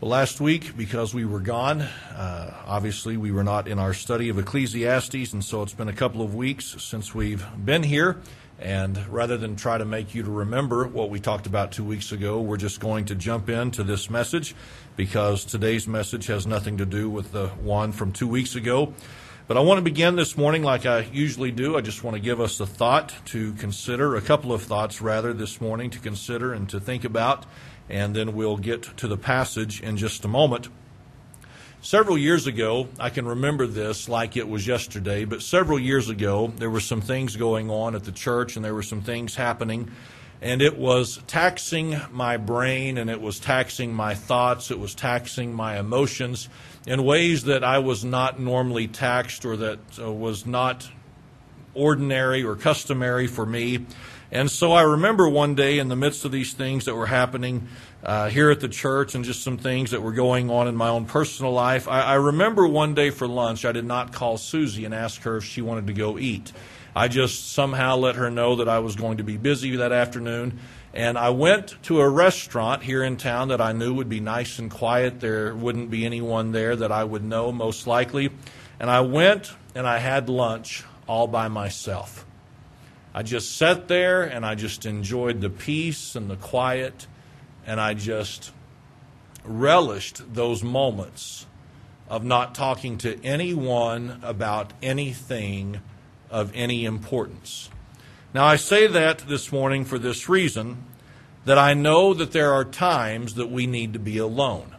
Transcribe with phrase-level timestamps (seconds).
[0.00, 4.28] Well, last week, because we were gone, uh, obviously we were not in our study
[4.28, 8.20] of Ecclesiastes, and so it's been a couple of weeks since we've been here.
[8.60, 12.12] And rather than try to make you to remember what we talked about two weeks
[12.12, 14.54] ago, we're just going to jump into this message
[14.94, 18.94] because today's message has nothing to do with the one from two weeks ago.
[19.48, 21.76] But I want to begin this morning like I usually do.
[21.76, 25.32] I just want to give us a thought to consider, a couple of thoughts rather,
[25.32, 27.46] this morning to consider and to think about
[27.88, 30.68] and then we'll get to the passage in just a moment.
[31.80, 36.52] Several years ago, I can remember this like it was yesterday, but several years ago,
[36.56, 39.90] there were some things going on at the church and there were some things happening,
[40.42, 45.54] and it was taxing my brain and it was taxing my thoughts, it was taxing
[45.54, 46.48] my emotions
[46.84, 50.88] in ways that I was not normally taxed or that uh, was not
[51.74, 53.86] ordinary or customary for me.
[54.30, 57.68] And so I remember one day in the midst of these things that were happening
[58.02, 60.88] uh, here at the church and just some things that were going on in my
[60.88, 64.84] own personal life, I, I remember one day for lunch, I did not call Susie
[64.84, 66.52] and ask her if she wanted to go eat.
[66.94, 70.58] I just somehow let her know that I was going to be busy that afternoon.
[70.92, 74.58] And I went to a restaurant here in town that I knew would be nice
[74.58, 75.20] and quiet.
[75.20, 78.30] There wouldn't be anyone there that I would know, most likely.
[78.80, 82.26] And I went and I had lunch all by myself.
[83.14, 87.06] I just sat there and I just enjoyed the peace and the quiet,
[87.66, 88.52] and I just
[89.44, 91.46] relished those moments
[92.08, 95.80] of not talking to anyone about anything
[96.30, 97.70] of any importance.
[98.34, 100.84] Now, I say that this morning for this reason
[101.44, 104.74] that I know that there are times that we need to be alone.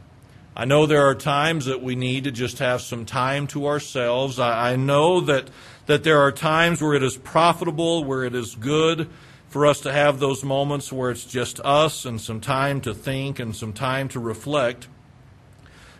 [0.55, 4.39] I know there are times that we need to just have some time to ourselves.
[4.39, 5.49] I, I know that
[5.89, 9.09] that there are times where it is profitable, where it is good
[9.47, 13.39] for us to have those moments where it's just us and some time to think
[13.39, 14.87] and some time to reflect.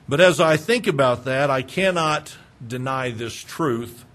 [0.08, 4.06] But as I think about that, I cannot deny this truth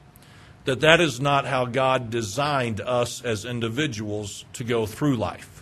[0.65, 5.54] that that is not how God designed us as individuals to go through life.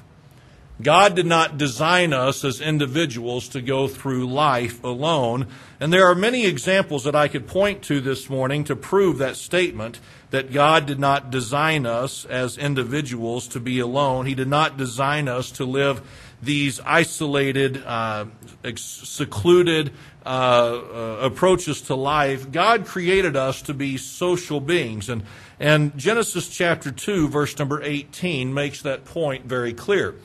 [0.82, 5.47] God did not design us as individuals to go through life alone.
[5.81, 9.37] And there are many examples that I could point to this morning to prove that
[9.37, 10.00] statement
[10.31, 14.26] that God did not design us as individuals to be alone.
[14.26, 16.03] He did not design us to live
[16.42, 18.26] these isolated, uh,
[18.75, 19.92] secluded
[20.25, 22.50] uh, uh, approaches to life.
[22.50, 25.09] God created us to be social beings.
[25.09, 25.22] And,
[25.60, 30.16] and Genesis chapter 2, verse number 18, makes that point very clear.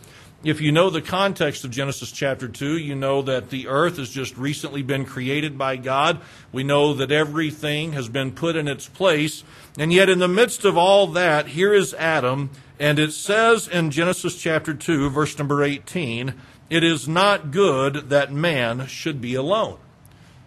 [0.48, 4.10] If you know the context of Genesis chapter 2, you know that the earth has
[4.10, 6.22] just recently been created by God.
[6.54, 9.44] We know that everything has been put in its place.
[9.78, 12.50] And yet, in the midst of all that, here is Adam.
[12.80, 16.34] And it says in Genesis chapter 2, verse number 18,
[16.70, 19.80] it is not good that man should be alone.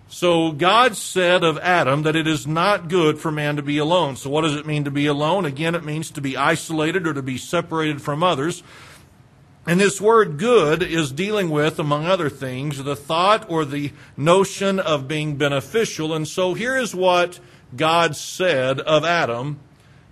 [0.09, 4.17] So God said of Adam that it is not good for man to be alone.
[4.17, 5.45] So what does it mean to be alone?
[5.45, 8.63] Again, it means to be isolated or to be separated from others.
[9.71, 14.81] And this word good is dealing with, among other things, the thought or the notion
[14.81, 16.13] of being beneficial.
[16.13, 17.39] And so here is what
[17.77, 19.61] God said of Adam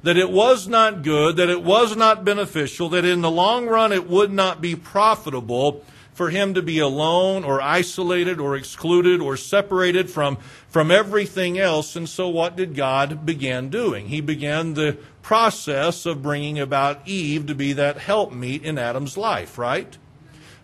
[0.04, 3.90] that it was not good, that it was not beneficial, that in the long run
[3.90, 5.84] it would not be profitable
[6.18, 10.36] for him to be alone or isolated or excluded or separated from,
[10.68, 11.94] from everything else.
[11.94, 14.08] And so what did God begin doing?
[14.08, 19.58] He began the process of bringing about Eve to be that helpmeet in Adam's life,
[19.58, 19.96] right?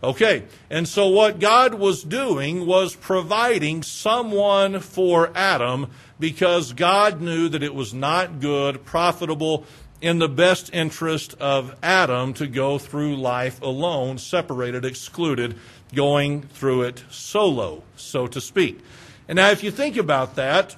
[0.03, 5.89] Okay, and so what God was doing was providing someone for Adam
[6.19, 9.65] because God knew that it was not good, profitable,
[10.00, 15.56] in the best interest of Adam to go through life alone, separated, excluded,
[15.94, 18.81] going through it solo, so to speak.
[19.28, 20.77] And now, if you think about that,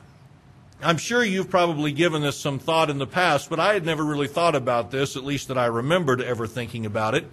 [0.82, 4.04] I'm sure you've probably given this some thought in the past, but I had never
[4.04, 7.26] really thought about this, at least that I remembered ever thinking about it.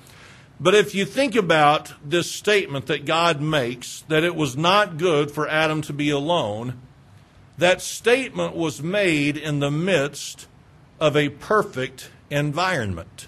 [0.59, 5.29] But if you think about this statement that God makes, that it was not good
[5.29, 6.79] for Adam to be alone,
[7.57, 10.47] that statement was made in the midst
[11.03, 13.27] of a perfect environment.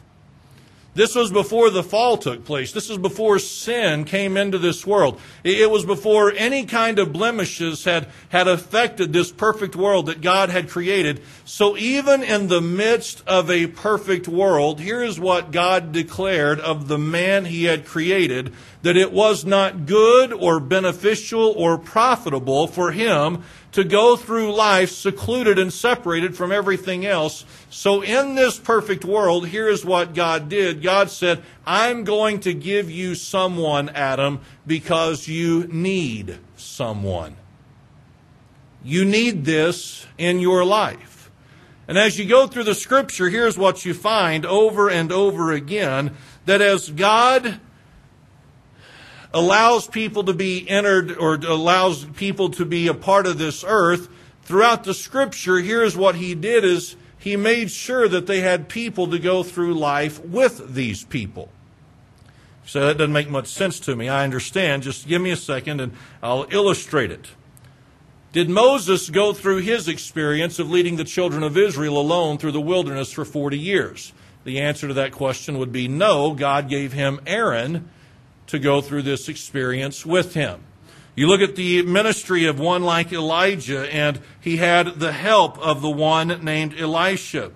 [0.94, 2.72] This was before the fall took place.
[2.72, 5.20] This is before sin came into this world.
[5.44, 10.50] It was before any kind of blemishes had, had affected this perfect world that God
[10.50, 11.22] had created.
[11.44, 16.88] So even in the midst of a perfect world, here is what God declared of
[16.88, 22.94] the man he had created, that it was not good or beneficial or profitable for
[22.94, 23.44] him
[23.76, 27.44] to go through life secluded and separated from everything else.
[27.70, 30.82] So in this perfect world, here is what God did.
[30.82, 37.36] God said, I'm going to give you someone, Adam, because you need someone.
[38.82, 41.30] You need this in your life.
[41.86, 46.16] And as you go through the scripture, here's what you find over and over again
[46.46, 47.60] that as God
[49.36, 54.08] allows people to be entered or allows people to be a part of this earth,
[54.44, 59.08] throughout the scripture, here's what he did is he made sure that they had people
[59.08, 61.50] to go through life with these people.
[62.66, 64.08] So that doesn't make much sense to me.
[64.08, 64.84] I understand.
[64.84, 65.92] Just give me a second and
[66.24, 67.28] I'll illustrate it.
[68.32, 72.62] Did Moses go through his experience of leading the children of Israel alone through the
[72.62, 74.14] wilderness for 40 years?
[74.46, 76.34] The answer to that question would be no.
[76.34, 77.90] God gave him Aaron
[78.48, 80.64] to go through this experience with him.
[81.16, 85.82] You look at the ministry of one like Elijah, and he had the help of
[85.82, 87.52] the one named Elisha.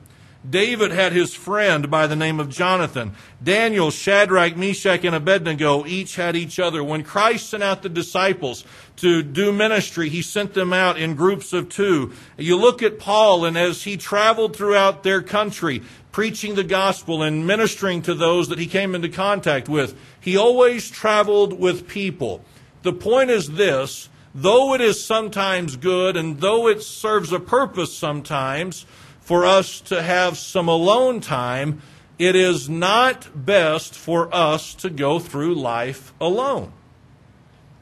[0.49, 3.13] David had his friend by the name of Jonathan.
[3.43, 6.81] Daniel, Shadrach, Meshach, and Abednego each had each other.
[6.81, 8.63] When Christ sent out the disciples
[8.97, 12.13] to do ministry, he sent them out in groups of two.
[12.37, 17.45] You look at Paul, and as he traveled throughout their country, preaching the gospel and
[17.45, 22.43] ministering to those that he came into contact with, he always traveled with people.
[22.83, 27.95] The point is this though it is sometimes good and though it serves a purpose
[27.95, 28.85] sometimes,
[29.29, 31.81] for us to have some alone time,
[32.17, 36.71] it is not best for us to go through life alone.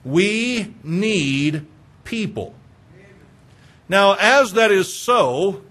[0.04, 1.66] We need
[2.04, 2.54] people.
[3.88, 5.62] Now, as that is so,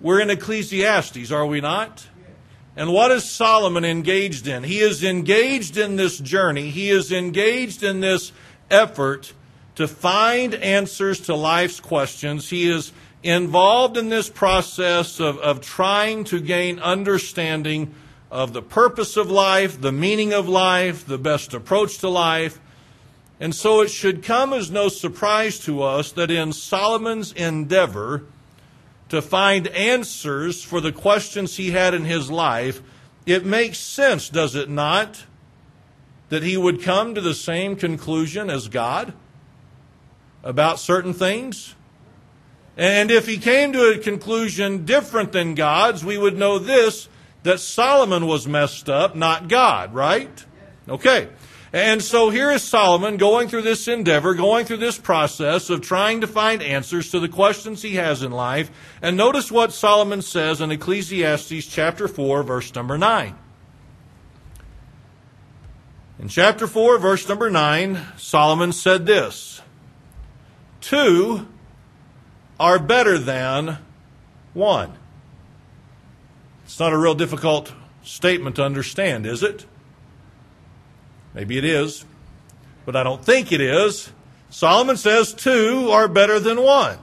[0.00, 2.06] we're in Ecclesiastes, are we not?
[2.76, 4.62] And what is Solomon engaged in?
[4.62, 8.32] He is engaged in this journey, he is engaged in this
[8.70, 9.32] effort
[9.74, 12.50] to find answers to life's questions.
[12.50, 12.92] He is
[13.22, 17.94] involved in this process of, of trying to gain understanding
[18.30, 22.60] of the purpose of life, the meaning of life, the best approach to life.
[23.40, 28.24] And so it should come as no surprise to us that in Solomon's endeavor
[29.08, 32.82] to find answers for the questions he had in his life,
[33.26, 35.24] it makes sense, does it not,
[36.28, 39.12] that he would come to the same conclusion as God
[40.42, 41.74] about certain things?
[42.76, 47.08] And if he came to a conclusion different than God's, we would know this
[47.42, 50.44] that Solomon was messed up, not God, right?
[50.88, 51.28] Okay.
[51.72, 56.22] And so here is Solomon going through this endeavor, going through this process of trying
[56.22, 58.70] to find answers to the questions he has in life.
[59.02, 63.36] And notice what Solomon says in Ecclesiastes chapter 4, verse number 9.
[66.18, 69.60] In chapter 4, verse number 9, Solomon said this
[70.80, 71.46] Two
[72.58, 73.78] are better than
[74.54, 74.94] one.
[76.64, 77.72] It's not a real difficult
[78.02, 79.66] statement to understand, is it?
[81.34, 82.04] Maybe it is,
[82.84, 84.12] but I don't think it is.
[84.50, 86.98] Solomon says two are better than one.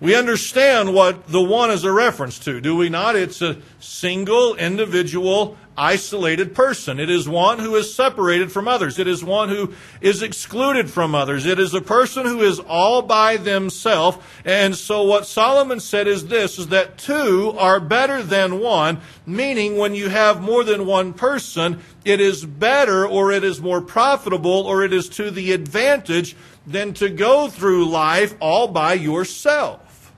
[0.00, 3.16] We understand what the one is a reference to, do we not?
[3.16, 7.00] It's a single, individual, isolated person.
[7.00, 8.98] It is one who is separated from others.
[8.98, 9.72] It is one who
[10.02, 11.46] is excluded from others.
[11.46, 14.18] It is a person who is all by themselves.
[14.44, 19.78] And so what Solomon said is this, is that two are better than one, meaning
[19.78, 24.66] when you have more than one person, it is better or it is more profitable
[24.66, 30.12] or it is to the advantage than to go through life all by yourself.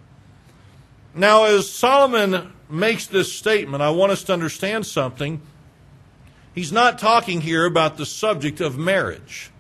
[1.15, 5.41] Now, as Solomon makes this statement, I want us to understand something.
[6.55, 9.51] He's not talking here about the subject of marriage.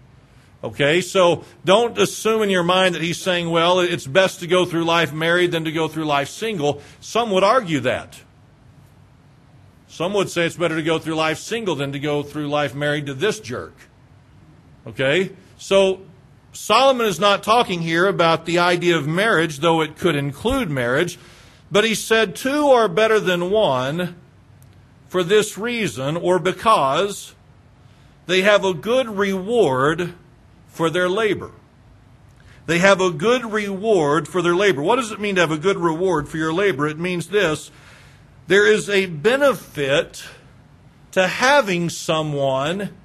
[0.64, 4.64] Okay, so don't assume in your mind that he's saying, well, it's best to go
[4.64, 6.80] through life married than to go through life single.
[7.00, 8.20] Some would argue that.
[9.88, 12.74] Some would say it's better to go through life single than to go through life
[12.74, 13.74] married to this jerk.
[14.86, 15.32] Okay?
[15.58, 16.02] So
[16.52, 21.18] Solomon is not talking here about the idea of marriage, though it could include marriage.
[21.72, 24.14] But he said, Two are better than one
[25.12, 27.34] for this reason, or because
[28.24, 30.14] they have a good reward
[30.68, 31.50] for their labor.
[32.64, 34.80] They have a good reward for their labor.
[34.80, 36.88] What does it mean to have a good reward for your labor?
[36.88, 37.70] It means this
[38.46, 40.24] there is a benefit
[41.10, 42.96] to having someone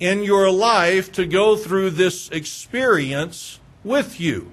[0.00, 4.50] in your life to go through this experience with you.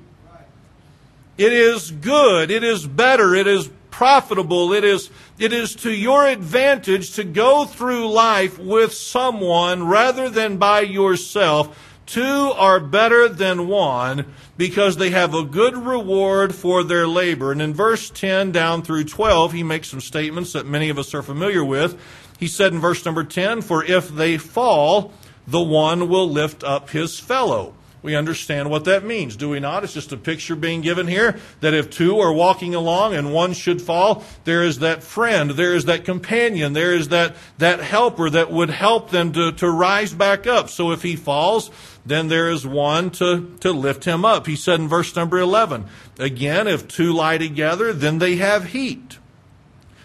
[1.40, 2.52] It is good.
[2.52, 3.34] It is better.
[3.34, 4.74] It is profitable.
[4.74, 5.10] It is,
[5.40, 11.78] it is to your advantage to go through life with someone rather than by yourself
[12.06, 17.52] Two are better than one because they have a good reward for their labor.
[17.52, 21.14] And in verse 10 down through 12, he makes some statements that many of us
[21.14, 22.00] are familiar with.
[22.38, 25.14] He said in verse number 10, For if they fall,
[25.48, 27.74] the one will lift up his fellow.
[28.04, 29.86] We understand what that means, do we not?
[29.86, 33.54] It's just a picture being given here that if two are walking along and one
[33.54, 38.30] should fall, there is that friend, there is that companion, there is that, that helper
[38.30, 40.70] that would help them to, to rise back up.
[40.70, 41.72] So if he falls,
[42.06, 44.48] then there is one to, to lift him up.
[44.48, 45.86] He said in verse number 11,
[46.20, 49.18] again, if two lie together, then they have heat.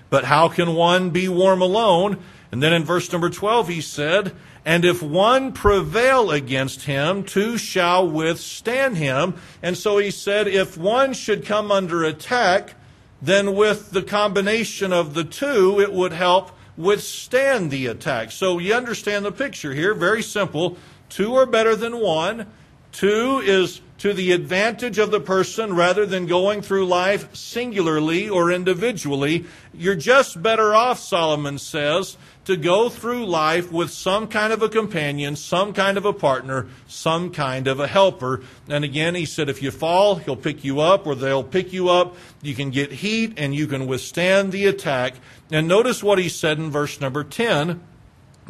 [0.08, 2.22] But how can one be warm alone?
[2.52, 4.34] And then in verse number 12, he said,
[4.68, 9.36] and if one prevail against him, two shall withstand him.
[9.62, 12.74] And so he said, if one should come under attack,
[13.22, 18.30] then with the combination of the two, it would help withstand the attack.
[18.30, 19.94] So you understand the picture here.
[19.94, 20.76] Very simple.
[21.08, 22.46] Two are better than one.
[22.92, 28.52] Two is to the advantage of the person rather than going through life singularly or
[28.52, 29.46] individually.
[29.72, 34.70] You're just better off, Solomon says, to go through life with some kind of a
[34.70, 38.42] companion, some kind of a partner, some kind of a helper.
[38.70, 41.90] And again, he said, if you fall, he'll pick you up or they'll pick you
[41.90, 42.16] up.
[42.40, 45.16] You can get heat and you can withstand the attack.
[45.52, 47.82] And notice what he said in verse number 10.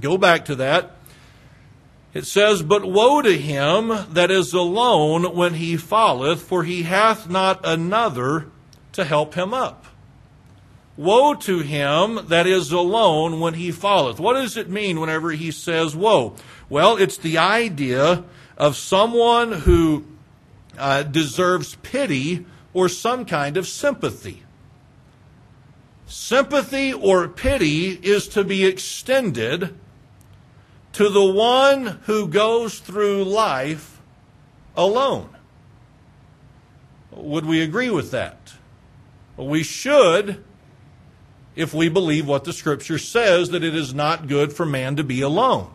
[0.00, 0.92] Go back to that.
[2.14, 7.28] It says, But woe to him that is alone when he falleth, for he hath
[7.28, 8.46] not another
[8.92, 9.86] to help him up.
[10.98, 14.18] Woe to him that is alone when he falleth.
[14.18, 16.34] What does it mean whenever he says woe?
[16.68, 18.24] Well, it's the idea
[18.56, 20.04] of someone who
[20.76, 24.42] uh, deserves pity or some kind of sympathy.
[26.08, 29.78] Sympathy or pity is to be extended
[30.94, 34.00] to the one who goes through life
[34.76, 35.28] alone.
[37.12, 38.54] Would we agree with that?
[39.36, 40.42] We should
[41.58, 45.02] if we believe what the scripture says that it is not good for man to
[45.02, 45.68] be alone.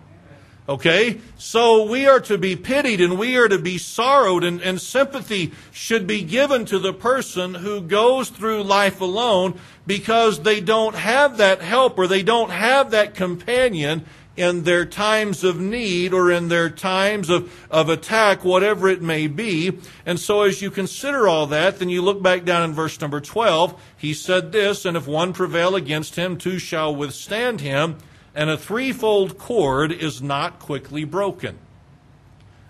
[0.68, 1.20] Okay?
[1.38, 5.52] So we are to be pitied and we are to be sorrowed, and, and, sympathy
[5.74, 11.36] should be given to the person who goes through life alone because they don't have
[11.38, 16.48] that help or they don't have that companion in their times of need or in
[16.48, 19.78] their times of, of attack, whatever it may be.
[20.06, 23.22] And so as you consider all that, then you look back down in verse number
[23.22, 23.80] 12.
[23.96, 27.98] He said this, and if one prevail against him, two shall withstand him,
[28.34, 31.60] and a threefold cord is not quickly broken.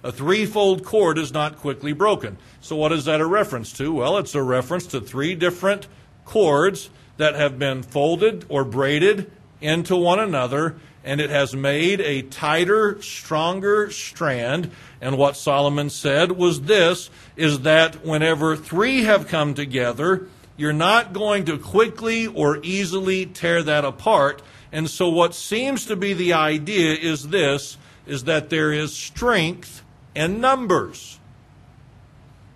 [0.04, 2.38] A threefold cord is not quickly broken.
[2.60, 3.94] So what is that a reference to?
[3.94, 5.88] Well, it's a reference to three different
[6.26, 12.22] cords that have been folded or braided into one another and it has made a
[12.22, 14.72] tighter, stronger strand.
[15.02, 21.14] And what Solomon said was this is that whenever three have come together, you're not
[21.14, 24.42] going to quickly or easily tear that apart.
[24.72, 29.84] And so what seems to be the idea is this is that there is strength
[30.16, 31.20] in numbers.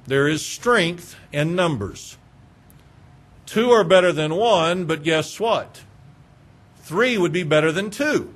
[0.06, 2.18] There is strength in numbers.
[3.46, 5.82] Two are better than one, but guess what?
[6.80, 8.34] Three would be better than two.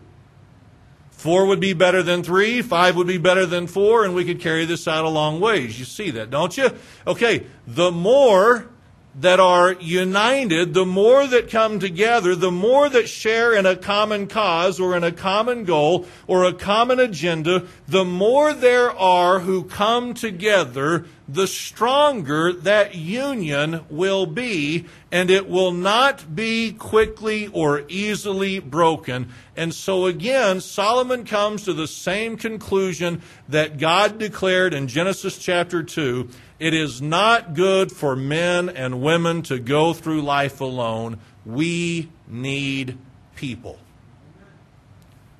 [1.22, 4.40] Four would be better than three, five would be better than four, and we could
[4.40, 5.78] carry this out a long ways.
[5.78, 6.72] You see that, don't you?
[7.06, 8.72] Okay, the more
[9.13, 14.25] that are united, the more that come together, the more that share in a common
[14.25, 19.63] cause or in a common goal or a common agenda, the more there are who
[19.66, 27.84] come together, the stronger that union will be, and it will not be quickly or
[27.88, 29.30] easily broken.
[29.56, 35.84] And so again, Solomon comes to the same conclusion that God declared in Genesis chapter
[35.84, 41.18] 2 it is not good for men and women to go through life alone.
[41.44, 43.00] We need
[43.36, 43.80] people.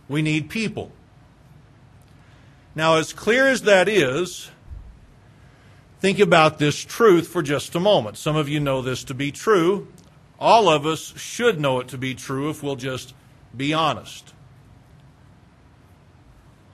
[0.08, 0.92] We need people.
[2.74, 4.50] Now, as clear as that is,
[6.02, 8.18] think about this truth for just a moment.
[8.18, 9.88] Some of you know this to be true.
[10.38, 13.14] All of us should know it to be true if we'll just
[13.56, 14.34] be honest.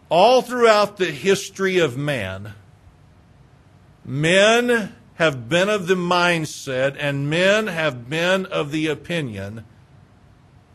[0.10, 2.54] All throughout the history of man,
[4.08, 9.66] Men have been of the mindset and men have been of the opinion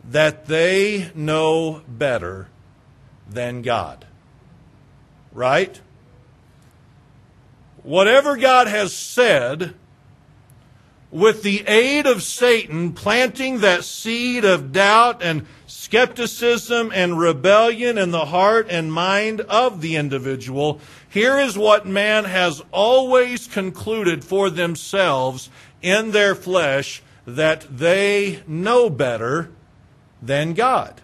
[0.07, 2.49] that they know better
[3.27, 4.05] than God.
[5.31, 5.81] Right?
[7.83, 9.75] Whatever God has said,
[11.13, 18.09] with the aid of Satan, planting that seed of doubt and skepticism and rebellion in
[18.09, 24.49] the heart and mind of the individual, here is what man has always concluded for
[24.49, 25.51] themselves
[25.83, 29.51] in their flesh that they know better
[30.19, 30.99] than God.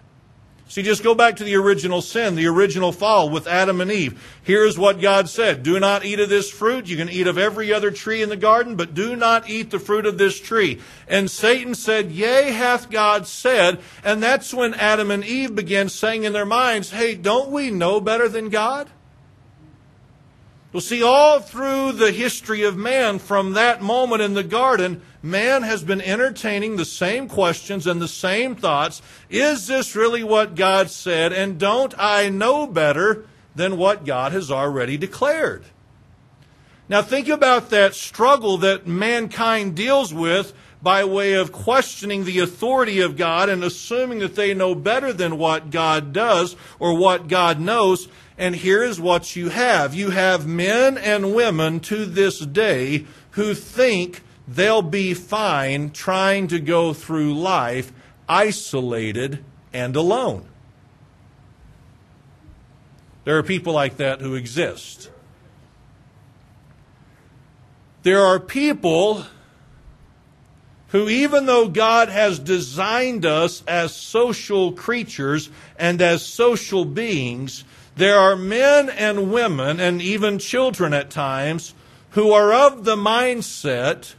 [0.70, 4.40] See, just go back to the original sin, the original fall with Adam and Eve.
[4.44, 6.88] Here's what God said Do not eat of this fruit.
[6.88, 9.80] You can eat of every other tree in the garden, but do not eat the
[9.80, 10.80] fruit of this tree.
[11.08, 13.80] And Satan said, Yea, hath God said.
[14.04, 18.00] And that's when Adam and Eve began saying in their minds, Hey, don't we know
[18.00, 18.90] better than God?
[20.72, 25.64] Well, see, all through the history of man, from that moment in the garden, man
[25.64, 29.02] has been entertaining the same questions and the same thoughts.
[29.32, 31.34] Is this really what God said?
[31.34, 35.66] And don't I know better than what God has already declared?
[36.88, 43.02] Now, think about that struggle that mankind deals with by way of questioning the authority
[43.02, 47.60] of God and assuming that they know better than what God does or what God
[47.60, 48.08] knows.
[48.40, 53.54] And here is what you have you have men and women to this day who
[53.54, 57.92] think they'll be fine trying to go through life
[58.30, 59.44] isolated
[59.74, 60.46] and alone.
[63.26, 65.12] There are people like that who exist.
[68.04, 69.26] There are people
[70.88, 77.66] who, even though God has designed us as social creatures and as social beings,
[77.96, 81.74] there are men and women, and even children at times,
[82.12, 84.16] who are of the mindset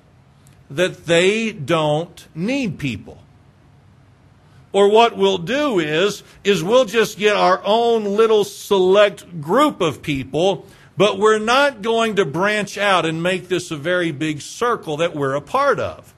[0.71, 3.19] that they don't need people.
[4.73, 10.01] Or what we'll do is, is we'll just get our own little select group of
[10.03, 14.99] people, but we're not going to branch out and make this a very big circle
[14.99, 16.15] that we're a part of.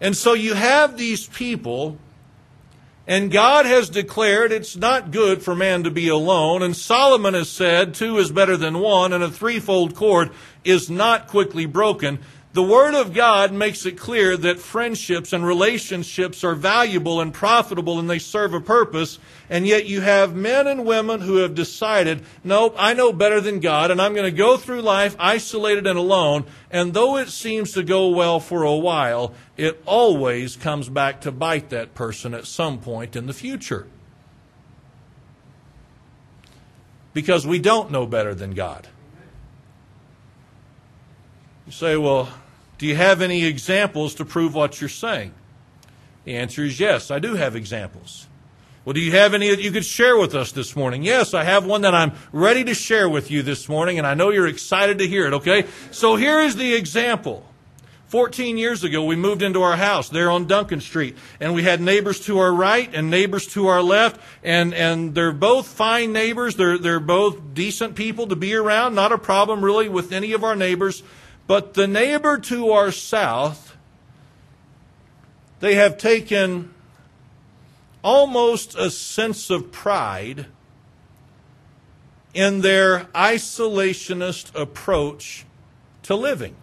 [0.00, 1.98] And so you have these people
[3.10, 6.62] and God has declared it's not good for man to be alone.
[6.62, 10.30] And Solomon has said two is better than one, and a threefold cord
[10.62, 12.20] is not quickly broken.
[12.52, 18.00] The Word of God makes it clear that friendships and relationships are valuable and profitable
[18.00, 19.20] and they serve a purpose.
[19.48, 23.60] And yet you have men and women who have decided, nope, I know better than
[23.60, 26.44] God and I'm going to go through life isolated and alone.
[26.72, 31.30] And though it seems to go well for a while, it always comes back to
[31.30, 33.86] bite that person at some point in the future.
[37.14, 38.88] Because we don't know better than God.
[41.70, 42.28] You say, well,
[42.78, 45.32] do you have any examples to prove what you're saying?
[46.24, 48.26] The answer is yes, I do have examples.
[48.84, 51.04] Well, do you have any that you could share with us this morning?
[51.04, 54.14] Yes, I have one that I'm ready to share with you this morning, and I
[54.14, 55.64] know you're excited to hear it, okay?
[55.92, 57.46] So here is the example.
[58.08, 61.80] 14 years ago, we moved into our house there on Duncan Street, and we had
[61.80, 66.56] neighbors to our right and neighbors to our left, and, and they're both fine neighbors.
[66.56, 70.42] They're, they're both decent people to be around, not a problem really with any of
[70.42, 71.04] our neighbors.
[71.50, 73.76] But the neighbor to our south,
[75.58, 76.72] they have taken
[78.04, 80.46] almost a sense of pride
[82.32, 85.44] in their isolationist approach
[86.04, 86.54] to living.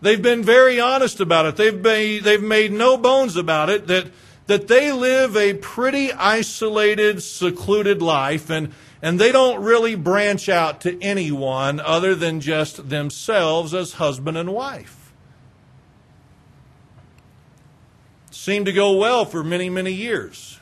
[0.00, 1.56] They've been very honest about it.
[1.56, 4.06] They've made, they've made no bones about it that,
[4.46, 8.48] that they live a pretty isolated, secluded life.
[8.48, 8.72] And,
[9.04, 14.50] and they don't really branch out to anyone other than just themselves as husband and
[14.50, 15.12] wife.
[18.30, 20.58] Seemed to go well for many, many years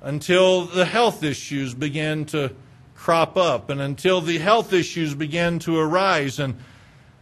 [0.00, 2.52] until the health issues began to
[2.94, 6.38] crop up and until the health issues began to arise.
[6.38, 6.56] And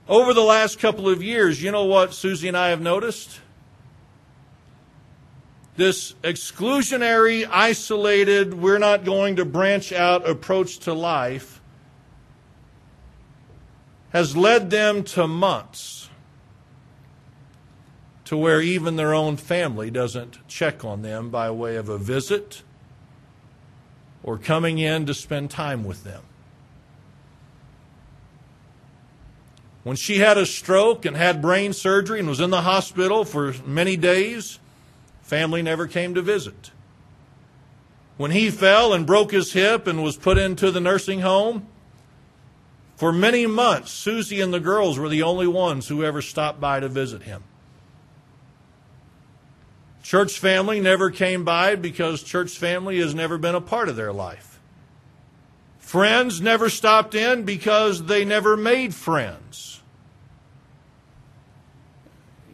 [0.08, 3.40] over the last couple of years, you know what Susie and I have noticed?
[5.76, 11.60] This exclusionary, isolated, we're not going to branch out approach to life
[14.10, 16.08] has led them to months
[18.24, 22.62] to where even their own family doesn't check on them by way of a visit
[24.22, 26.22] or coming in to spend time with them.
[29.82, 33.52] When she had a stroke and had brain surgery and was in the hospital for
[33.66, 34.60] many days,
[35.24, 36.70] Family never came to visit.
[38.18, 41.66] When he fell and broke his hip and was put into the nursing home,
[42.94, 46.78] for many months, Susie and the girls were the only ones who ever stopped by
[46.78, 47.42] to visit him.
[50.02, 54.12] Church family never came by because church family has never been a part of their
[54.12, 54.60] life.
[55.78, 59.80] Friends never stopped in because they never made friends.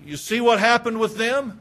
[0.04, 1.59] You see what happened with them?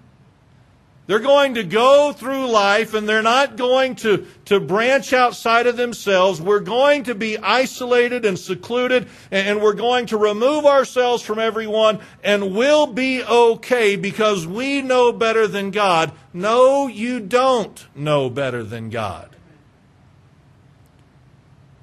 [1.10, 5.76] They're going to go through life and they're not going to, to branch outside of
[5.76, 6.39] themselves.
[6.39, 11.98] We're going to be isolated and secluded and we're going to remove ourselves from everyone
[12.24, 16.12] and we'll be okay because we know better than God.
[16.32, 19.36] No, you don't know better than God.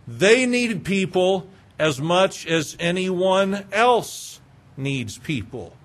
[0.07, 1.49] They needed people
[1.81, 4.41] as much as anyone else
[4.77, 5.77] needs people.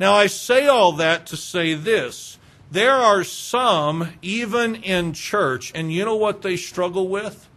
[0.00, 2.38] Now, I say all that to say this.
[2.70, 7.50] There are some, even in church, and you know what they struggle with?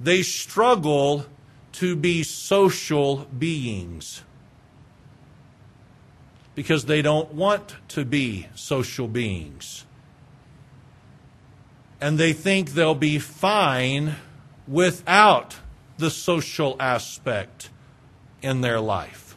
[0.00, 1.26] They struggle
[1.72, 4.22] to be social beings
[6.54, 9.84] because they don't want to be social beings.
[12.00, 14.16] And they think they'll be fine
[14.66, 15.56] without
[15.98, 17.68] the social aspect
[18.40, 19.29] in their life.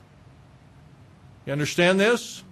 [1.45, 2.43] You understand this?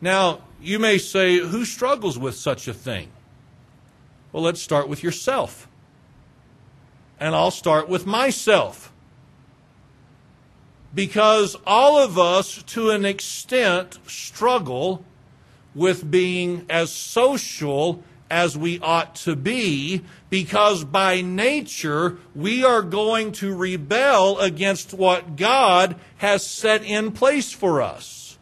[0.00, 3.10] Now, you may say, who struggles with such a thing?
[4.32, 5.68] Well, let's start with yourself.
[7.18, 8.92] And I'll start with myself.
[10.94, 15.04] Because all of us, to an extent, struggle
[15.74, 23.32] with being as social as we ought to be because by nature we are going
[23.32, 28.38] to rebel against what God has set in place for us.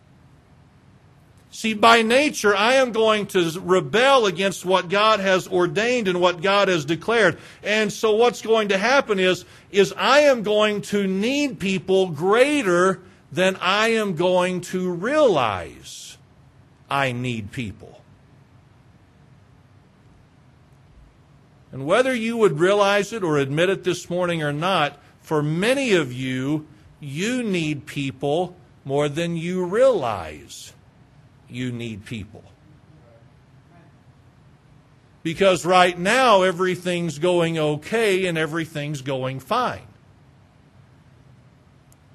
[1.51, 6.41] See, by nature, I am going to rebel against what God has ordained and what
[6.41, 7.37] God has declared.
[7.65, 13.01] And so what's going to happen is, is I am going to need people greater
[13.33, 16.17] than I am going to realize
[16.89, 17.98] I need people.
[21.73, 25.93] And whether you would realize it or admit it this morning or not, for many
[25.93, 26.67] of you,
[27.01, 30.73] you need people more than you realize
[31.49, 32.43] you need people.
[35.23, 39.87] Because right now, everything's going okay and everything's going fine.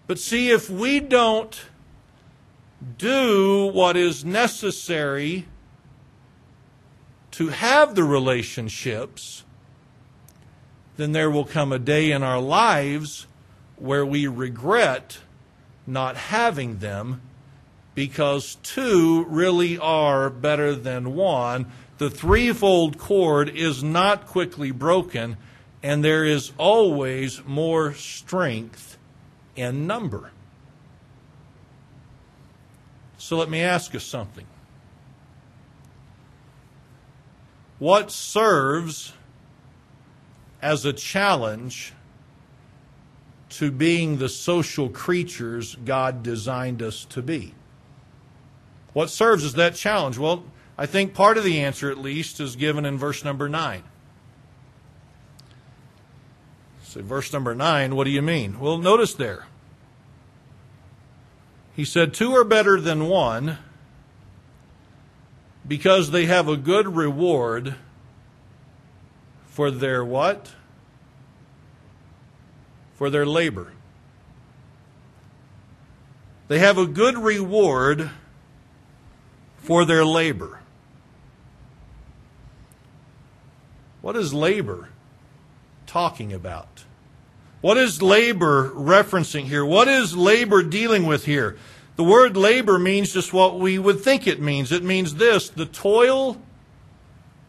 [0.08, 1.62] But see, if we don't
[2.98, 5.46] do what is necessary
[7.34, 9.44] to have the relationships,
[10.98, 13.26] then there will come a day in our lives
[13.76, 15.18] where we regret
[15.88, 17.22] not having them
[17.96, 21.66] because two really are better than one.
[21.98, 25.38] The threefold cord is not quickly broken,
[25.82, 28.98] and there is always more strength
[29.56, 30.32] in number.
[33.18, 34.46] So let me ask you something.
[37.80, 39.14] What serves
[40.62, 41.94] as a challenge
[43.50, 47.54] to being the social creatures God designed us to be?
[48.94, 50.18] What serves as that challenge?
[50.18, 50.46] Well,
[50.78, 53.84] I think part of the answer, at least, is given in verse number 9.
[56.84, 58.60] So, verse number 9, what do you mean?
[58.60, 59.48] Well, notice there.
[61.76, 63.58] He said, Two are better than one
[65.68, 67.76] because they have a good reward
[69.46, 70.52] for their what?
[72.96, 73.72] For their labor.
[76.48, 78.12] They have a good reward
[79.58, 80.60] for their labor.
[84.02, 84.90] What is labor
[85.88, 86.84] talking about?
[87.62, 89.64] What is labor referencing here?
[89.64, 91.58] What is labor dealing with here?
[91.96, 94.72] The word labor means just what we would think it means.
[94.72, 96.42] It means this the toil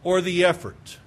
[0.03, 0.99] or the effort.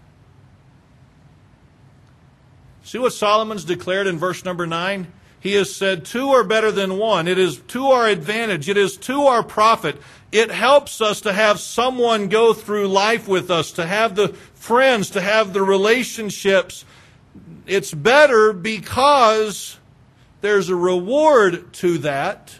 [2.83, 5.13] See what Solomon's declared in verse number 9?
[5.41, 7.29] He has said, Two are better than one.
[7.29, 8.69] It is to our advantage.
[8.69, 10.01] It is to our profit.
[10.33, 15.11] It helps us to have someone go through life with us, to have the friends,
[15.11, 16.85] to have the relationships.
[17.67, 19.79] It's better because
[20.41, 22.59] there's a reward to that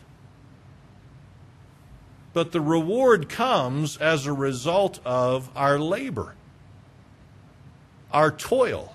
[2.33, 6.35] but the reward comes as a result of our labor,
[8.13, 8.95] our toil,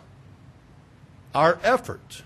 [1.34, 2.24] our effort.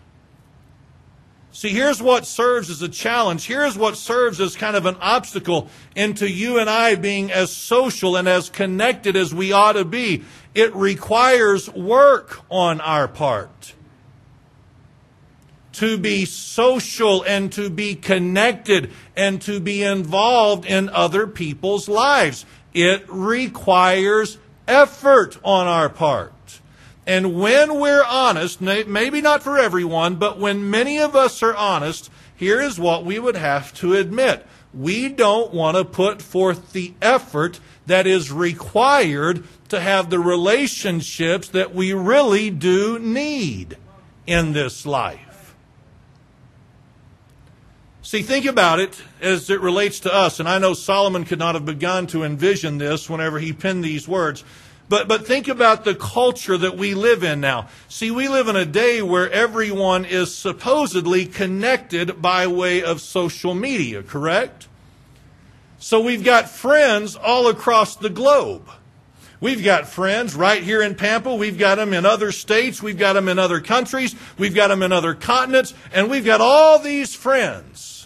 [1.52, 3.48] See, here's what serves as a challenge.
[3.48, 8.16] Here's what serves as kind of an obstacle into you and I being as social
[8.16, 10.24] and as connected as we ought to be.
[10.54, 13.74] It requires work on our part
[15.78, 22.46] to be social and to be connected and to be involved in other people's lives.
[22.74, 24.38] It requires
[24.68, 26.34] effort on our part.
[27.06, 32.10] And when we're honest, maybe not for everyone, but when many of us are honest,
[32.36, 34.46] here is what we would have to admit.
[34.74, 41.50] We don't want to put forth the effort that is required to have the relationships
[41.50, 43.78] that we really do need
[44.26, 45.27] in this life.
[48.08, 50.40] See, think about it as it relates to us.
[50.40, 54.08] And I know Solomon could not have begun to envision this whenever he penned these
[54.08, 54.46] words.
[54.88, 57.68] But, but think about the culture that we live in now.
[57.90, 63.54] See, we live in a day where everyone is supposedly connected by way of social
[63.54, 64.70] media, correct?
[65.78, 68.70] So we've got friends all across the globe.
[69.42, 71.36] We've got friends right here in Pampa.
[71.36, 72.82] We've got them in other states.
[72.82, 74.16] We've got them in other countries.
[74.38, 75.74] We've got them in other continents.
[75.92, 77.97] And we've got all these friends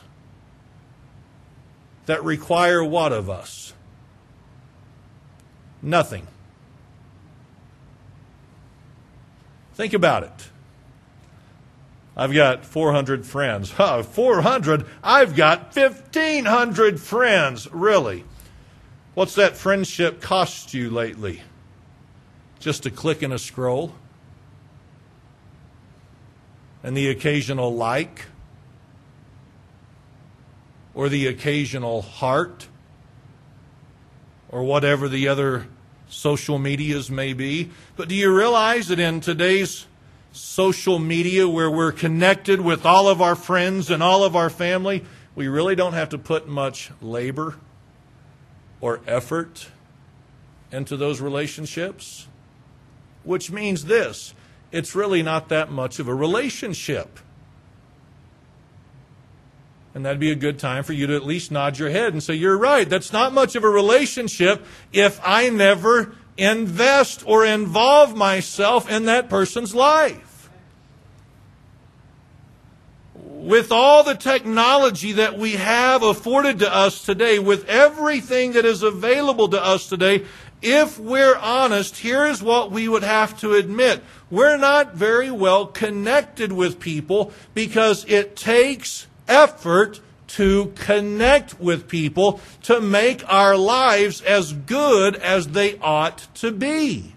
[2.05, 3.73] that require what of us?
[5.81, 6.27] Nothing.
[9.73, 10.49] Think about it.
[12.15, 13.71] I've got 400 friends.
[13.77, 14.85] Huh, 400?
[15.03, 17.71] I've got 1,500 friends.
[17.71, 18.25] Really?
[19.13, 21.41] What's that friendship cost you lately?
[22.59, 23.95] Just a click and a scroll?
[26.83, 28.25] And the occasional like?
[30.93, 32.67] Or the occasional heart?
[34.49, 35.67] Or whatever the other
[36.09, 37.71] social medias may be.
[37.95, 39.85] But do you realize that in today's
[40.33, 45.05] social media where we're connected with all of our friends and all of our family,
[45.35, 47.55] we really don't have to put much labor
[48.79, 49.67] or effort
[50.71, 52.27] into those relationships?
[53.23, 54.33] Which means this
[54.71, 57.19] it's really not that much of a relationship.
[59.93, 62.23] And that'd be a good time for you to at least nod your head and
[62.23, 62.89] say, You're right.
[62.89, 69.29] That's not much of a relationship if I never invest or involve myself in that
[69.29, 70.49] person's life.
[73.15, 78.83] With all the technology that we have afforded to us today, with everything that is
[78.83, 80.25] available to us today,
[80.61, 84.01] if we're honest, here's what we would have to admit.
[84.29, 92.39] We're not very well connected with people because it takes effort to connect with people
[92.63, 97.13] to make our lives as good as they ought to be.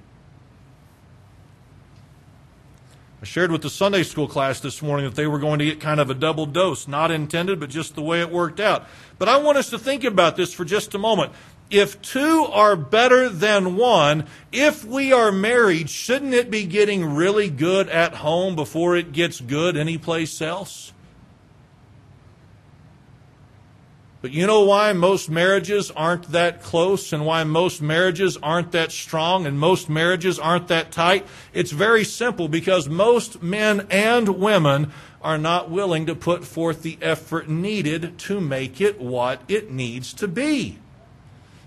[3.22, 5.80] I shared with the Sunday school class this morning that they were going to get
[5.80, 8.86] kind of a double dose, not intended, but just the way it worked out.
[9.18, 11.32] But I want us to think about this for just a moment.
[11.70, 17.48] If two are better than one, if we are married, shouldn't it be getting really
[17.48, 20.92] good at home before it gets good anyplace else?
[24.24, 28.90] But you know why most marriages aren't that close and why most marriages aren't that
[28.90, 31.26] strong and most marriages aren't that tight?
[31.52, 36.96] It's very simple because most men and women are not willing to put forth the
[37.02, 40.78] effort needed to make it what it needs to be.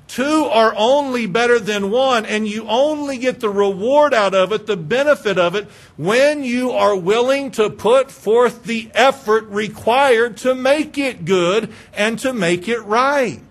[0.08, 4.66] Two are only better than one, and you only get the reward out of it,
[4.66, 5.66] the benefit of it,
[5.98, 12.18] when you are willing to put forth the effort required to make it good and
[12.20, 13.42] to make it right.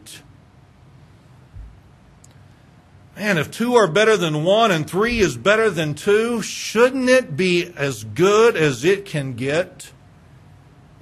[3.16, 7.36] Man, if two are better than one and three is better than two, shouldn't it
[7.36, 9.92] be as good as it can get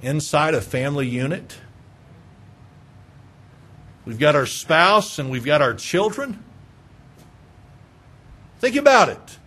[0.01, 1.57] inside a family unit?
[4.05, 6.43] We've got our spouse and we've got our children.
[8.59, 9.39] Think about it.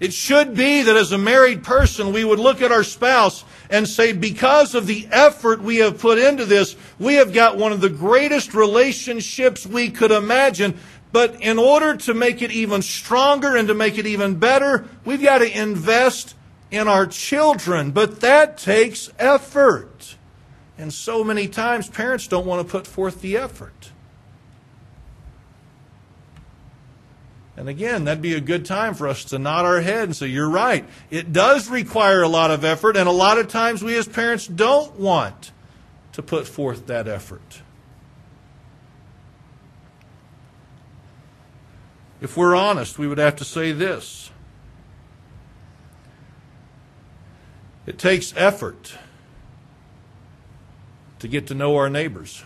[0.00, 3.86] It should be that as a married person, we would look at our spouse and
[3.88, 7.80] say, because of the effort we have put into this, we have got one of
[7.80, 10.76] the greatest relationships we could imagine.
[11.12, 15.22] But in order to make it even stronger and to make it even better, we've
[15.22, 16.34] got to invest
[16.72, 17.92] in our children.
[17.92, 19.91] But that takes effort.
[20.78, 23.90] And so many times, parents don't want to put forth the effort.
[27.56, 30.26] And again, that'd be a good time for us to nod our head and say,
[30.26, 30.86] You're right.
[31.10, 34.46] It does require a lot of effort, and a lot of times we as parents
[34.46, 35.52] don't want
[36.12, 37.62] to put forth that effort.
[42.20, 44.30] If we're honest, we would have to say this
[47.84, 48.96] it takes effort
[51.22, 52.42] to get to know our neighbors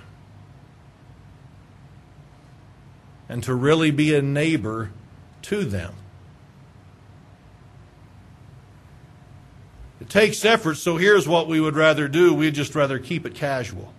[3.27, 4.91] and to really be a neighbor
[5.41, 5.95] to them.
[9.99, 12.35] It takes effort, so here's what we would rather do.
[12.35, 13.95] We'd just rather keep it casual.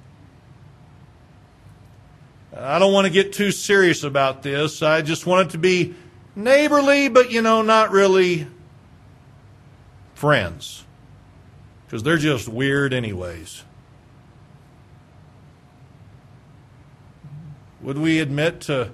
[2.55, 4.83] I don't want to get too serious about this.
[4.83, 5.95] I just want it to be
[6.35, 8.45] neighborly, but you know, not really
[10.13, 10.83] friends.
[11.87, 13.63] Because they're just weird, anyways.
[17.81, 18.91] Would we admit to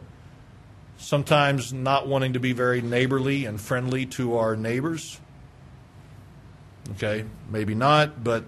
[0.98, 5.20] sometimes not wanting to be very neighborly and friendly to our neighbors?
[6.92, 8.44] Okay, maybe not, but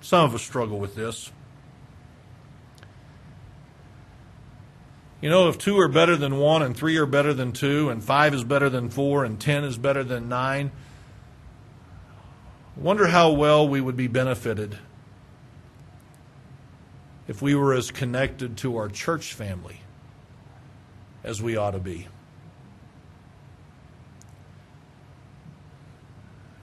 [0.00, 1.32] some of us struggle with this.
[5.20, 8.04] You know, if two are better than one, and three are better than two, and
[8.04, 10.70] five is better than four, and ten is better than nine,
[12.76, 14.78] wonder how well we would be benefited
[17.28, 19.82] if we were as connected to our church family
[21.22, 22.08] as we ought to be.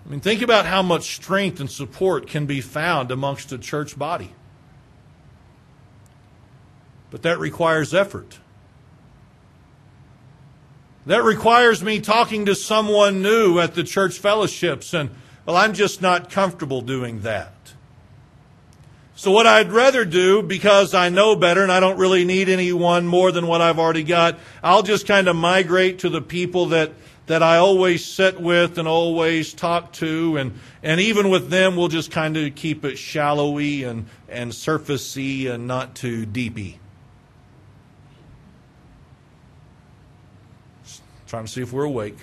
[0.05, 3.97] I mean, think about how much strength and support can be found amongst a church
[3.97, 4.33] body.
[7.09, 8.39] But that requires effort.
[11.07, 15.11] That requires me talking to someone new at the church fellowships, and,
[15.45, 17.54] well, I'm just not comfortable doing that.
[19.17, 23.07] So, what I'd rather do, because I know better and I don't really need anyone
[23.07, 26.91] more than what I've already got, I'll just kind of migrate to the people that,
[27.27, 31.87] that I always sit with and always talk to, and, and even with them, we'll
[31.87, 36.81] just kind of keep it shallowy and, and surfacey and not too deepy.
[41.25, 42.17] Trying to see if we're awake.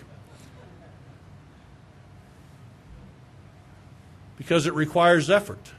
[4.37, 5.73] Because it requires effort.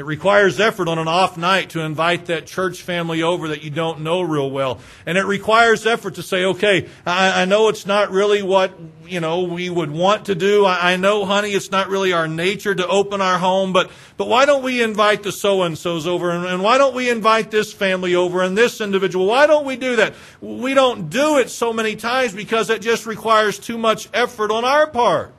[0.00, 3.68] It requires effort on an off night to invite that church family over that you
[3.68, 4.80] don't know real well.
[5.04, 8.72] And it requires effort to say, okay, I, I know it's not really what,
[9.06, 10.64] you know, we would want to do.
[10.64, 14.26] I, I know, honey, it's not really our nature to open our home, but, but
[14.26, 16.30] why don't we invite the so-and-sos over?
[16.30, 19.26] And, and why don't we invite this family over and this individual?
[19.26, 20.14] Why don't we do that?
[20.40, 24.64] We don't do it so many times because it just requires too much effort on
[24.64, 25.34] our part.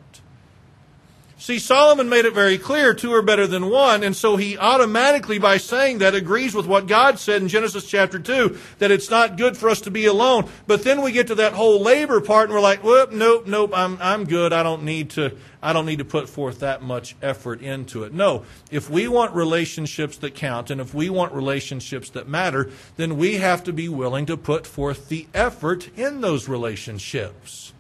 [1.42, 5.40] See, Solomon made it very clear two are better than one, and so he automatically,
[5.40, 9.38] by saying that, agrees with what God said in Genesis chapter 2, that it's not
[9.38, 10.48] good for us to be alone.
[10.68, 13.72] But then we get to that whole labor part, and we're like, whoop, nope, nope,
[13.74, 14.54] I'm, I'm good.
[14.54, 18.14] I don't need to, I don't need to put forth that much effort into it.
[18.14, 23.18] No, if we want relationships that count, and if we want relationships that matter, then
[23.18, 27.74] we have to be willing to put forth the effort in those relationships.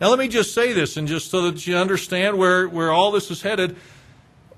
[0.00, 3.12] Now, let me just say this, and just so that you understand where, where all
[3.12, 3.76] this is headed.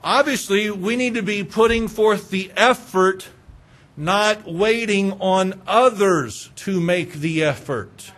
[0.05, 3.29] Obviously, we need to be putting forth the effort,
[3.97, 8.13] not waiting on others to make the effort.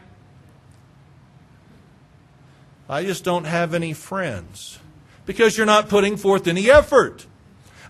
[2.88, 4.78] I just don't have any friends
[5.24, 7.26] because you're not putting forth any effort.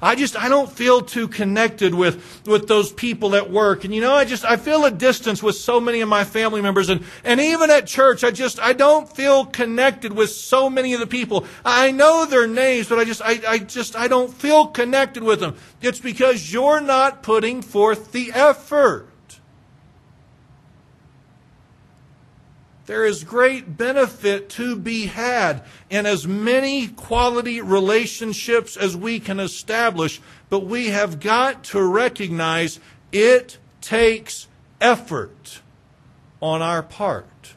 [0.03, 3.85] I just, I don't feel too connected with, with those people at work.
[3.85, 6.61] And you know, I just, I feel a distance with so many of my family
[6.61, 6.89] members.
[6.89, 11.01] And, and even at church, I just, I don't feel connected with so many of
[11.01, 11.47] the people.
[11.65, 15.41] I know their names, but I just, I, I just, I don't feel connected with
[15.41, 15.57] them.
[15.81, 19.09] It's because you're not putting forth the effort.
[22.87, 29.41] There is great benefit to be had in as many quality relationships as we can
[29.41, 30.21] establish,
[30.51, 32.79] but we have got to recognize
[33.11, 34.49] it takes
[34.83, 35.61] effort
[36.43, 37.55] on our part.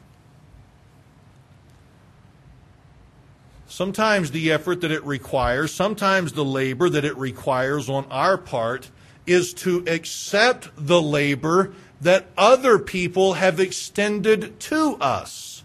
[3.66, 8.90] Sometimes the effort that it requires, sometimes the labor that it requires on our part
[9.26, 15.64] is to accept the labor that other people have extended to us.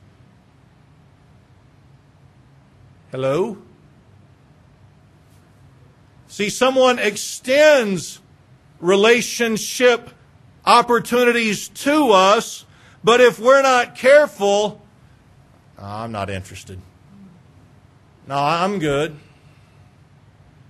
[3.11, 3.57] Hello?
[6.27, 8.19] See, someone extends
[8.79, 10.09] relationship
[10.65, 12.65] opportunities to us,
[13.03, 14.81] but if we're not careful,
[15.77, 16.81] oh, I'm not interested.
[18.27, 19.15] No, I'm good.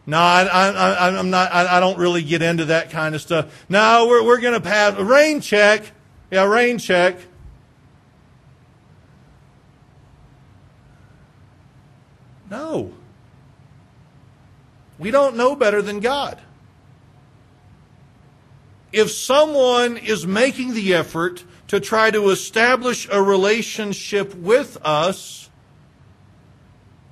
[0.06, 1.54] No, I, I, I'm not.
[1.54, 3.66] I, I don't really get into that kind of stuff.
[3.70, 5.84] No, we're we're going to pass a rain check.
[6.30, 7.18] Yeah, rain check.
[12.50, 12.94] No.
[15.00, 16.40] We don't know better than God.
[18.92, 25.43] If someone is making the effort to try to establish a relationship with us,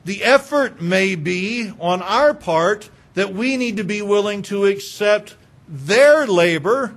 [0.05, 5.35] the effort may be on our part that we need to be willing to accept
[5.67, 6.95] their labor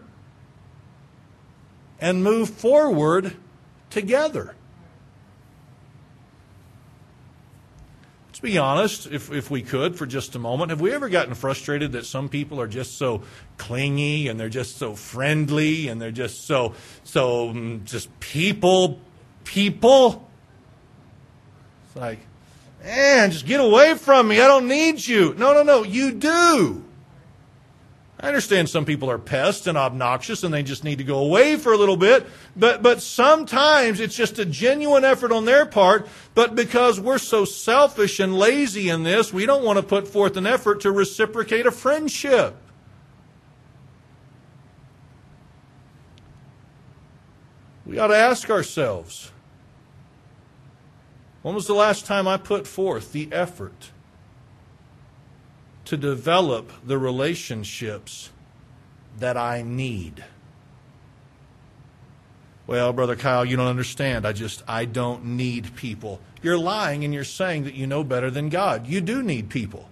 [2.01, 3.37] and move forward
[3.91, 4.55] together.
[8.29, 10.71] Let's be honest, if, if we could, for just a moment.
[10.71, 13.23] Have we ever gotten frustrated that some people are just so
[13.59, 16.75] clingy and they're just so friendly and they're just so,
[17.05, 19.01] so mm, just people
[19.45, 20.29] people.
[21.87, 22.19] It's like,
[22.85, 24.41] man, just get away from me.
[24.41, 25.35] I don't need you.
[25.35, 26.85] No, no, no, you do.
[28.21, 31.57] I understand some people are pests and obnoxious and they just need to go away
[31.57, 32.27] for a little bit,
[32.57, 37.45] but, but sometimes it's just a genuine effort on their part, but because we're so
[37.45, 41.67] selfish and lazy in this, we don't want to put forth an effort to reciprocate
[41.67, 42.57] a friendship.
[47.85, 49.31] We ought to ask ourselves
[51.45, 53.91] when was the last time I put forth the effort
[55.85, 58.31] to develop the relationships
[59.19, 60.25] that I need?
[62.67, 64.25] Well, Brother Kyle, you don't understand.
[64.25, 66.19] I just, I don't need people.
[66.41, 68.87] You're lying and you're saying that you know better than God.
[68.87, 69.91] You do need people.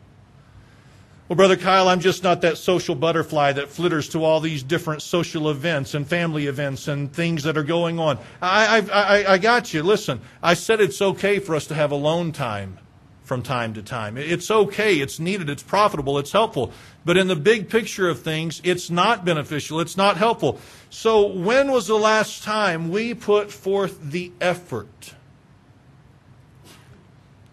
[1.28, 5.02] Well, Brother Kyle, I'm just not that social butterfly that flitters to all these different
[5.02, 8.18] social events and family events and things that are going on.
[8.42, 9.82] I, I, I, I got you.
[9.82, 12.78] Listen, I said it's okay for us to have alone time
[13.22, 14.18] from time to time.
[14.18, 16.72] It's okay, it's needed, it's profitable, it's helpful.
[17.04, 20.60] But in the big picture of things, it's not beneficial, it's not helpful.
[20.90, 25.14] So, when was the last time we put forth the effort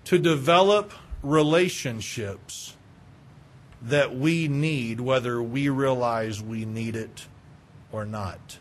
[0.06, 0.92] to develop
[1.22, 2.76] relationships?
[3.82, 7.28] That we need, whether we realize we need it
[7.92, 8.60] or not.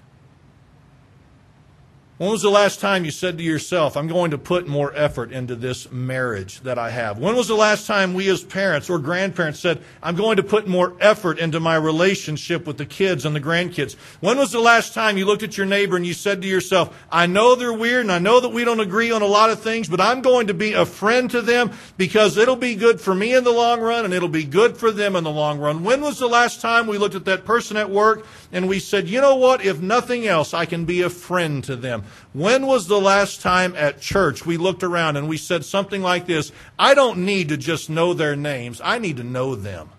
[2.19, 5.31] When was the last time you said to yourself, I'm going to put more effort
[5.31, 7.21] into this marriage that I have?
[7.21, 10.67] When was the last time we as parents or grandparents said, I'm going to put
[10.67, 13.95] more effort into my relationship with the kids and the grandkids?
[14.19, 17.07] When was the last time you looked at your neighbor and you said to yourself,
[17.09, 19.61] I know they're weird and I know that we don't agree on a lot of
[19.61, 23.15] things, but I'm going to be a friend to them because it'll be good for
[23.15, 25.85] me in the long run and it'll be good for them in the long run.
[25.85, 29.09] When was the last time we looked at that person at work and we said,
[29.09, 29.65] you know what?
[29.65, 32.03] If nothing else, I can be a friend to them.
[32.33, 36.27] When was the last time at church we looked around and we said something like
[36.27, 39.91] this I don't need to just know their names, I need to know them.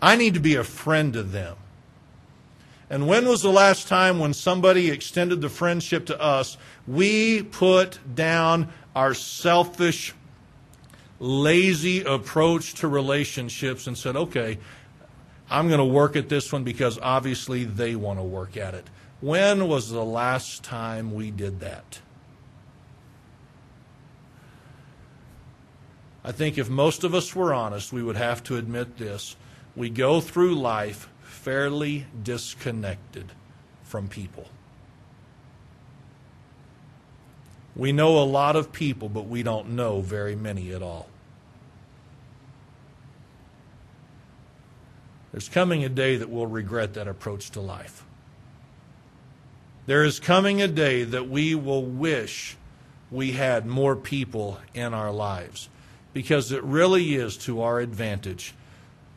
[0.00, 1.56] I need to be a friend to them.
[2.88, 6.56] And when was the last time when somebody extended the friendship to us,
[6.86, 10.14] we put down our selfish,
[11.18, 14.58] lazy approach to relationships and said, okay,
[15.50, 18.86] I'm going to work at this one because obviously they want to work at it.
[19.20, 22.00] When was the last time we did that?
[26.22, 29.36] I think if most of us were honest, we would have to admit this.
[29.76, 33.32] We go through life fairly disconnected
[33.84, 34.48] from people.
[37.76, 41.08] We know a lot of people, but we don't know very many at all.
[45.30, 48.05] There's coming a day that we'll regret that approach to life.
[49.86, 52.56] There is coming a day that we will wish
[53.08, 55.68] we had more people in our lives
[56.12, 58.52] because it really is to our advantage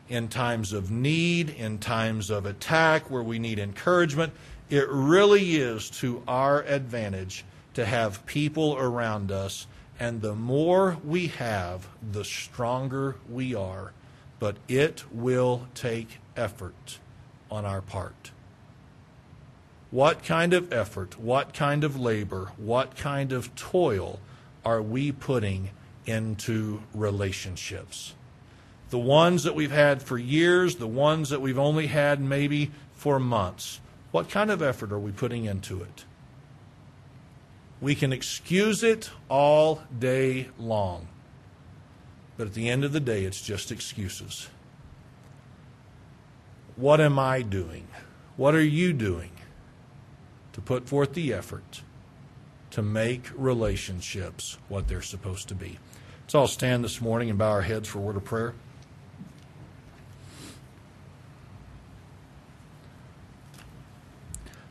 [0.08, 4.32] in times of need, in times of attack where we need encouragement.
[4.68, 7.44] It really is to our advantage
[7.74, 9.66] to have people around us.
[9.98, 13.92] And the more we have, the stronger we are.
[14.38, 17.00] But it will take effort
[17.50, 18.30] on our part.
[19.90, 24.20] What kind of effort, what kind of labor, what kind of toil
[24.64, 25.70] are we putting
[26.06, 28.14] into relationships?
[28.90, 33.18] The ones that we've had for years, the ones that we've only had maybe for
[33.18, 33.80] months.
[34.10, 36.04] What kind of effort are we putting into it?
[37.80, 41.08] We can excuse it all day long.
[42.36, 44.48] But at the end of the day, it's just excuses.
[46.76, 47.88] What am I doing?
[48.36, 49.30] What are you doing?
[50.60, 51.82] To put forth the effort
[52.70, 55.78] to make relationships what they're supposed to be.
[56.22, 58.54] Let's all stand this morning and bow our heads for a word of prayer.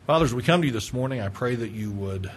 [0.05, 1.21] Fathers, we come to you this morning.
[1.21, 2.31] I pray that you would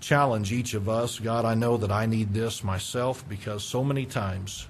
[0.00, 1.18] challenge each of us.
[1.18, 4.66] God, I know that I need this myself because so many times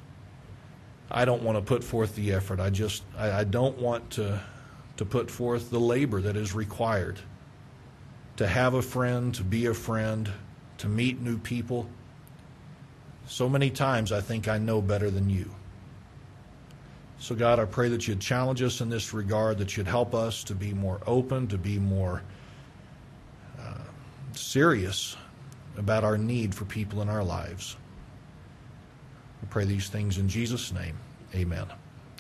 [1.11, 2.59] I don't want to put forth the effort.
[2.59, 4.41] I just I, I don't want to
[4.97, 7.19] to put forth the labor that is required
[8.37, 10.31] to have a friend, to be a friend,
[10.79, 11.89] to meet new people.
[13.27, 15.51] So many times I think I know better than you.
[17.19, 20.45] So, God, I pray that you'd challenge us in this regard, that you'd help us
[20.45, 22.23] to be more open, to be more
[23.59, 23.79] uh,
[24.33, 25.17] serious
[25.79, 27.77] about our need for people in our lives.
[29.43, 30.97] We pray these things in Jesus' name.
[31.35, 31.67] Amen.